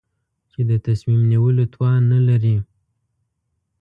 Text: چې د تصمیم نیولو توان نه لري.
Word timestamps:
چې 0.51 0.61
د 0.69 0.71
تصمیم 0.85 1.21
نیولو 1.31 1.63
توان 1.73 2.01
نه 2.13 2.19
لري. 2.27 2.55